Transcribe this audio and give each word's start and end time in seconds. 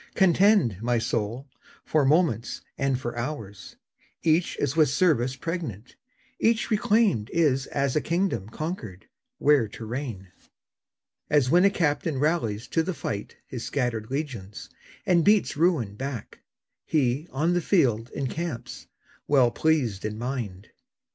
Contend, 0.15 0.81
my 0.81 0.97
soul, 0.97 1.47
for 1.85 2.03
moments 2.05 2.61
and 2.75 2.99
for 2.99 3.15
hours; 3.15 3.75
Each 4.23 4.57
is 4.57 4.75
with 4.75 4.89
service 4.89 5.35
pregnant; 5.35 5.95
each 6.39 6.71
reclaimed 6.71 7.29
Is 7.29 7.67
as 7.67 7.95
a 7.95 8.01
kingdom 8.01 8.49
conquered, 8.49 9.05
where 9.37 9.67
to 9.67 9.85
reign. 9.85 10.29
As 11.29 11.51
when 11.51 11.65
a 11.65 11.69
captain 11.69 12.17
rallies 12.17 12.67
to 12.69 12.81
the 12.81 12.95
fight 12.95 13.35
His 13.45 13.63
scattered 13.63 14.09
legions, 14.09 14.71
and 15.05 15.23
beats 15.23 15.55
ruin 15.55 15.93
back, 15.93 16.39
He, 16.83 17.27
on 17.29 17.53
the 17.53 17.61
field, 17.61 18.09
encamps, 18.09 18.87
well 19.27 19.51
pleased 19.51 20.03
in 20.03 20.17
mind. 20.17 20.69